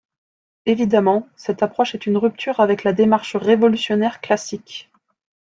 [0.65, 4.89] Évidemment cette approche est une rupture avec la démarche révolutionnaire classique.